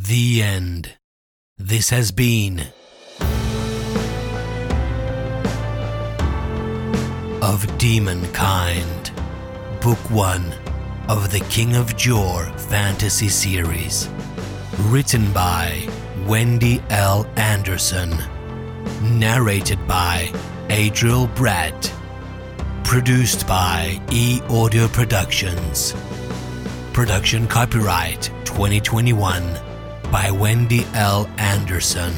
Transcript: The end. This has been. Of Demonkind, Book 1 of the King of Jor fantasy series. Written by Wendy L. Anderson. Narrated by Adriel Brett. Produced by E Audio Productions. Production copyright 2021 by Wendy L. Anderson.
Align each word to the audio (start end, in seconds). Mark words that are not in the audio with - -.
The 0.00 0.42
end. 0.42 0.96
This 1.58 1.90
has 1.90 2.12
been. 2.12 2.60
Of 7.42 7.66
Demonkind, 7.78 9.10
Book 9.82 9.98
1 10.08 10.54
of 11.08 11.32
the 11.32 11.44
King 11.50 11.74
of 11.74 11.96
Jor 11.96 12.44
fantasy 12.70 13.28
series. 13.28 14.08
Written 14.82 15.32
by 15.32 15.88
Wendy 16.28 16.80
L. 16.90 17.28
Anderson. 17.34 18.16
Narrated 19.02 19.84
by 19.88 20.32
Adriel 20.70 21.26
Brett. 21.26 21.92
Produced 22.84 23.48
by 23.48 24.00
E 24.12 24.40
Audio 24.48 24.86
Productions. 24.86 25.96
Production 26.92 27.48
copyright 27.48 28.30
2021 28.44 29.67
by 30.10 30.30
Wendy 30.30 30.86
L. 30.94 31.28
Anderson. 31.38 32.12